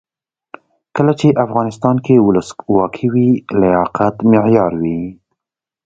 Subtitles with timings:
[0.95, 3.29] کله چې افغانستان کې ولسواکي وي
[3.61, 5.01] لیاقت معیار وي.